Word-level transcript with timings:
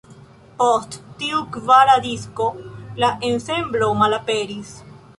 Post 0.61 0.97
tiu 1.19 1.41
kvara 1.59 1.99
disko 2.07 2.49
la 3.05 3.13
ensemblo 3.31 3.95
malaperis. 4.05 4.79